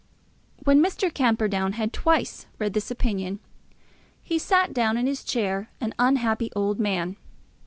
[0.63, 1.13] When Mr.
[1.13, 3.39] Camperdown had thrice read this opinion,
[4.23, 7.17] he sat in his chair an unhappy old man.